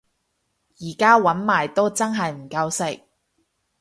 [0.79, 3.03] 而家搵埋都真係唔夠食